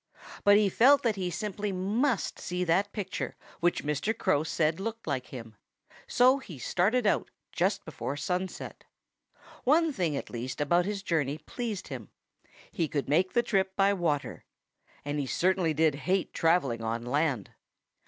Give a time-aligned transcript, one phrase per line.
[0.43, 4.17] But he felt that he simply must see that picture which Mr.
[4.17, 5.55] Crow said looked like him.
[6.07, 8.83] So he started out just before sunset.
[9.63, 12.09] One thing, at least, about his journey pleased him:
[12.71, 14.43] he could make the trip by water
[15.05, 17.51] and he certainly did hate travelling on land.